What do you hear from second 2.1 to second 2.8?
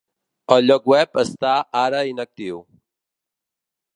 inactiu.